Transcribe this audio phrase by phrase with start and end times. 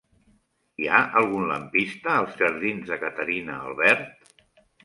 [0.83, 4.33] Hi ha algun lampista als jardins de Caterina Albert?